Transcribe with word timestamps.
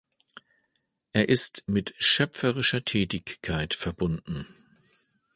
Er 1.13 1.29
ist 1.29 1.63
mit 1.67 1.93
schöpferischer 1.99 2.83
Tätigkeit 2.83 3.75
verbunden. 3.75 4.47